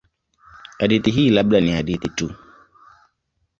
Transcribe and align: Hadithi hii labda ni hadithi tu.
Hadithi 0.79 1.11
hii 1.11 1.29
labda 1.29 1.61
ni 1.61 1.71
hadithi 1.71 2.09
tu. 2.09 2.33